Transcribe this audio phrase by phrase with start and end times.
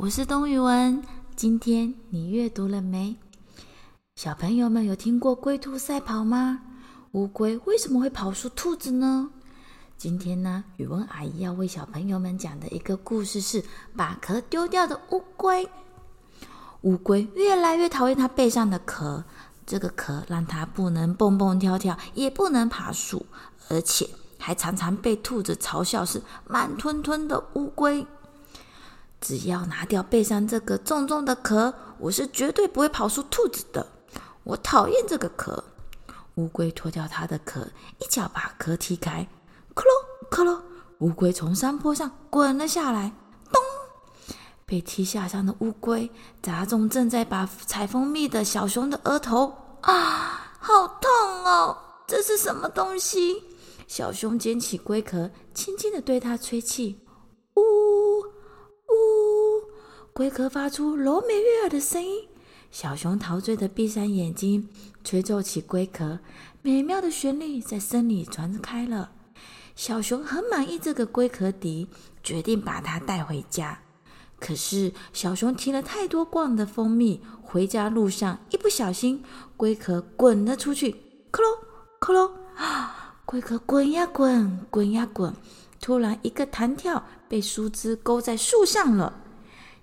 [0.00, 1.02] 我是东宇文。
[1.34, 3.16] 今天你阅读了没？
[4.14, 6.60] 小朋友们有听过龟兔赛跑吗？
[7.10, 9.28] 乌龟为什么会跑输兔子呢？
[9.96, 13.64] 今天呢，宇文阿姨要为小朋友们讲的一个故事是
[13.96, 15.68] 把壳丢掉的乌龟。
[16.82, 19.24] 乌龟越来越讨厌它背上的壳，
[19.66, 23.26] 这个壳让它不能蹦蹦跳跳，也不能爬树，
[23.68, 24.08] 而且
[24.38, 28.06] 还常常被兔子嘲笑是慢吞吞的乌龟。
[29.20, 33.86] 只要拿掉背上这个重重的壳，我是绝对不会跑输兔子的。
[34.44, 35.62] 我讨厌这个壳。
[36.36, 37.66] 乌龟脱掉它的壳，
[37.98, 39.26] 一脚把壳踢开，
[39.74, 39.84] 咯
[40.30, 40.62] 咯咯，
[41.00, 43.12] 乌龟从山坡上滚了下来。
[43.52, 43.60] 咚！
[44.64, 46.08] 被踢下山的乌龟
[46.40, 51.10] 砸中正在把采蜂蜜的小熊的额头，啊，好痛
[51.44, 51.76] 哦！
[52.06, 53.42] 这是什么东西？
[53.88, 57.00] 小熊捡起龟壳，轻轻地对它吹气，
[57.56, 57.62] 呜，
[60.18, 62.26] 龟壳发出柔美悦耳的声音。
[62.72, 64.68] 小熊陶醉地闭上眼睛，
[65.04, 66.18] 吹奏起龟壳，
[66.60, 69.12] 美妙的旋律在森林里传开了。
[69.76, 71.86] 小熊很满意这个龟壳笛，
[72.20, 73.78] 决定把它带回家。
[74.40, 79.22] 可是小熊提了太多罐的蜂蜜，回家路上一不小心，
[79.56, 80.96] 龟壳滚了出去，
[81.30, 81.44] 咯
[82.00, 83.14] 咯咯啊！
[83.24, 85.32] 龟壳滚呀滚，滚呀滚，
[85.80, 89.22] 突然一个弹跳，被树枝勾在树上了。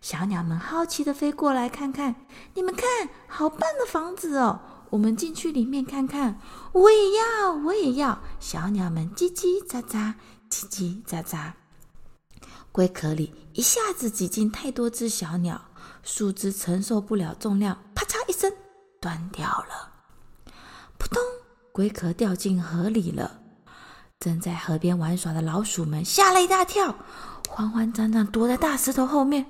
[0.06, 2.14] 小鸟们好奇地飞过来看看，
[2.53, 4.59] 你们看，好棒的房子哦！
[4.92, 6.39] 我们进去里面看看。
[6.73, 8.22] 我也要，我也要。
[8.39, 10.14] 小鸟们叽叽喳喳，
[10.47, 11.53] 叽叽喳喳。
[12.72, 15.59] 龟壳里一下子挤进太多只小鸟，
[16.03, 18.53] 树枝承受不了重量，啪嚓一声
[19.02, 19.90] 断掉了。
[21.00, 21.19] 扑通，
[21.72, 23.40] 龟壳掉进河里了。
[24.19, 26.95] 正在河边玩耍的老鼠们吓了一大跳，
[27.50, 29.47] 慌慌张张躲在大石头后面。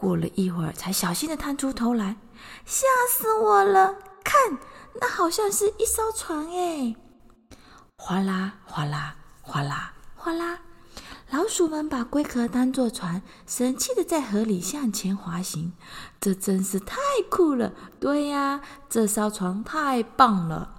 [0.00, 2.16] 过了一会儿，才小心的探出头来，
[2.64, 3.96] 吓死我了！
[4.24, 4.56] 看，
[4.98, 6.96] 那好像是一艘船哎！
[7.98, 10.60] 哗啦哗啦哗啦哗啦。
[11.28, 15.74] 老鼠们把龟壳当作船，神气的在河里向前滑行。
[16.18, 16.96] 这真是太
[17.30, 17.74] 酷了！
[18.00, 20.76] 对呀，这艘船太棒了。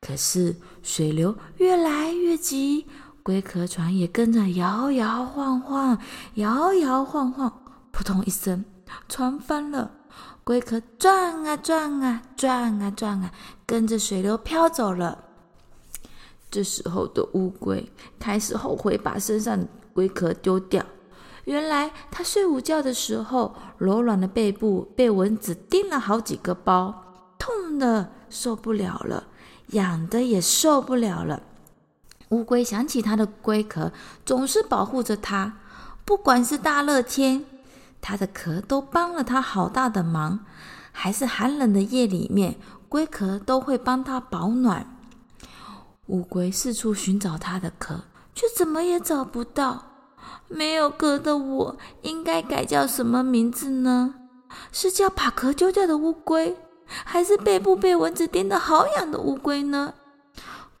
[0.00, 2.86] 可是水流越来越急，
[3.24, 5.98] 龟壳船也跟着摇摇晃晃，
[6.34, 7.59] 摇摇晃晃。
[7.92, 8.64] 扑通一声，
[9.08, 9.90] 船翻了，
[10.44, 13.32] 龟壳转啊转啊转啊转啊，
[13.66, 15.24] 跟着水流飘走了。
[16.50, 20.84] 这时候的乌龟开始后悔把身上的龟壳丢掉。
[21.44, 27.04] 原来它睡午觉的时候，柔软的背部被蚊子叮了好几个包，
[27.38, 29.28] 痛的受不了了，
[29.68, 31.42] 痒的也受不了了。
[32.28, 33.92] 乌龟想起它的龟壳
[34.24, 35.56] 总是保护着它，
[36.04, 37.44] 不管是大热天，
[38.00, 40.40] 它的壳都帮了它好大的忙，
[40.92, 42.56] 还是寒冷的夜里面，
[42.88, 44.96] 龟壳都会帮它保暖。
[46.06, 48.00] 乌龟四处寻找它的壳，
[48.34, 49.84] 却怎么也找不到。
[50.48, 54.14] 没有壳的我，应该改叫什么名字呢？
[54.72, 56.56] 是叫把壳丢掉的乌龟，
[56.86, 59.94] 还是背部被蚊子叮得好痒的乌龟呢？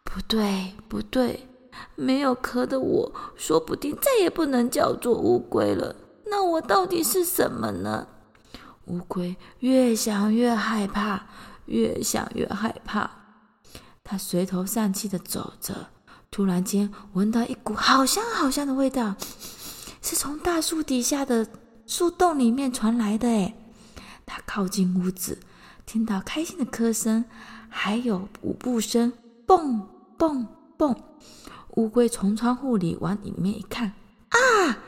[0.02, 1.48] 不对，不对，
[1.94, 5.94] 没有壳的我，说不定再也不能叫做乌龟了。
[6.30, 8.06] 那我到底是什么呢？
[8.86, 11.26] 乌龟越想越害怕，
[11.66, 13.10] 越想越害怕。
[14.02, 15.88] 它垂头丧气地走着，
[16.30, 19.14] 突然间闻到一股好香好香的味道，
[20.00, 21.46] 是从大树底下的
[21.86, 23.28] 树洞里面传来的。
[23.28, 23.54] 诶，
[24.24, 25.38] 它靠近屋子，
[25.86, 27.24] 听到开心的歌声，
[27.68, 29.12] 还有舞步声，
[29.46, 29.86] 蹦
[30.16, 30.94] 蹦蹦。
[31.76, 33.92] 乌龟从窗户里往里面一看。
[34.30, 34.78] 啊！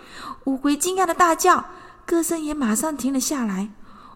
[0.45, 1.67] 乌龟惊讶的大叫，
[2.05, 3.71] 歌声也马上停了下来。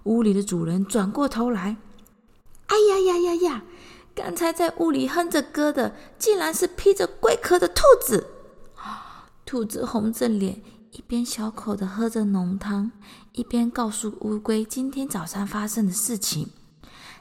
[0.04, 1.76] 屋里的主人转过头来，
[2.68, 3.62] 哎呀呀呀呀！
[4.14, 8.28] 刚才在屋里哼着歌的，竟然是披着龟壳的兔子。
[9.44, 10.62] 兔子红着脸，
[10.92, 12.92] 一边小口的喝着浓汤，
[13.32, 16.50] 一边告诉乌龟今天早上发生的事情。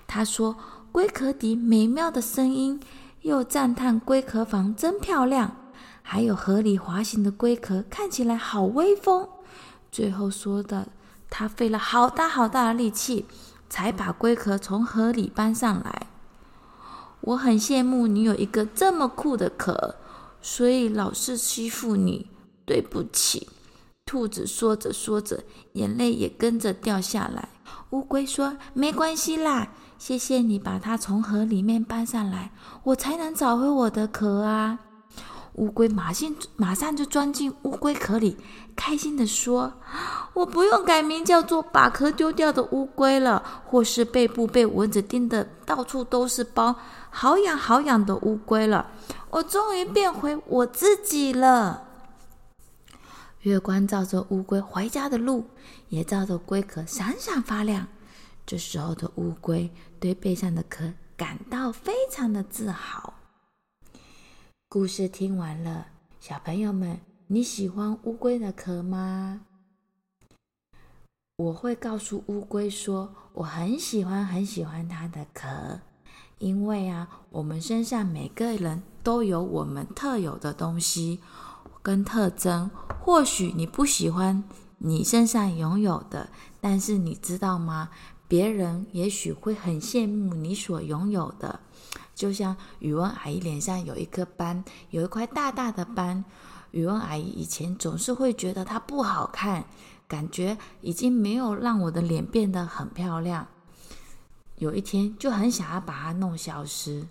[0.07, 0.55] 他说
[0.93, 2.79] ：“龟壳底美妙的声音，
[3.21, 5.57] 又赞叹龟壳房真漂亮。”
[6.07, 9.27] 还有河里滑行的龟壳看起来好威风。
[9.91, 10.89] 最后说的，
[11.31, 13.25] 他费了好大好大的力气，
[13.67, 16.05] 才把龟壳从河里搬上来。
[17.21, 19.95] 我很羡慕你有一个这么酷的壳，
[20.43, 22.29] 所以老是欺负你。
[22.67, 23.49] 对不起。
[24.05, 25.43] 兔子说着说着，
[25.73, 27.49] 眼泪也跟着掉下来。
[27.89, 32.51] 乌龟说：“没关系啦，谢谢你把它从河里面搬上来，
[32.83, 34.79] 我才能找回我的壳啊。”
[35.55, 38.37] 乌龟马上马上就钻进乌龟壳里，
[38.75, 39.71] 开心地说
[40.33, 46.75] ：“我不用改名叫做把壳丢掉的乌龟了，或是背部被蚊子叮的到处都是包，
[47.09, 48.91] 好痒好痒的乌龟了。
[49.29, 51.83] 我终于变回我自己了。
[53.41, 55.45] 月光照着乌龟回家的路，
[55.89, 57.87] 也照着龟壳闪闪发亮。
[58.45, 60.83] 这时候的乌龟对背上的壳
[61.15, 63.13] 感到非常的自豪。
[64.75, 65.87] 故事听完了，
[66.19, 69.39] 小朋友们，你喜欢乌龟的壳吗？
[71.37, 75.79] 我会告诉乌龟说，我很喜欢很喜欢它的壳，
[76.39, 81.21] 因为啊，我们身上每个人都有我们特有的东西
[81.81, 82.69] 跟特征。
[82.99, 84.43] 或许你不喜欢
[84.79, 86.29] 你身上拥有的，
[86.59, 87.91] 但是你知道吗？
[88.27, 91.61] 别人也许会很羡慕你所拥有的。
[92.15, 96.25] 就像语文阿姨脸上有一颗斑，有一块大大的斑。
[96.71, 99.65] 语文阿姨以前总是会觉得它不好看。
[100.07, 103.47] 感觉已经没有让我的脸变得很漂亮。
[104.59, 107.07] 有一天就很想要把它弄消失，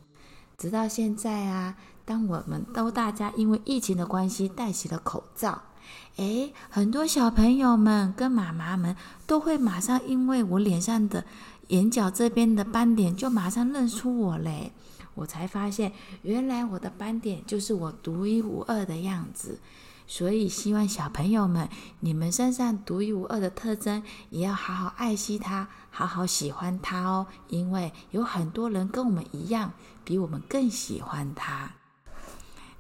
[0.56, 5.60] 直到现在啊，当我们都大家因为疫情的关系戴起了口罩，
[6.18, 8.94] 诶，很多小朋友们跟妈妈们
[9.26, 11.24] 都会马上因为我脸上的
[11.68, 14.72] 眼角这边的斑点就马上认出我嘞。
[15.14, 19.60] 我才发现，原来我的斑点就是我独一无二的样子。
[20.06, 21.68] 所以，希望小朋友们，
[22.00, 27.26] 你们身上独一无二的特征，也要好好爱惜它，好好喜欢它哦。
[27.48, 29.72] 因为有很多人跟我们一样，
[30.04, 31.70] 比我们更喜欢它。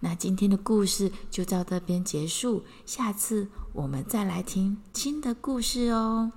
[0.00, 6.32] 那今天的故事就到这边结束，下次我们再来听新的故事哦。